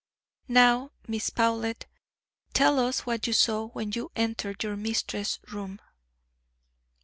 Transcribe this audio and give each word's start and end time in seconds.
"Now, 0.47 0.93
Miss 1.07 1.29
Powlett, 1.29 1.85
tell 2.53 2.79
us 2.79 3.01
what 3.01 3.27
you 3.27 3.33
saw 3.33 3.67
when 3.67 3.91
you 3.91 4.09
entered 4.15 4.63
your 4.63 4.75
mistress's 4.75 5.37
room." 5.53 5.79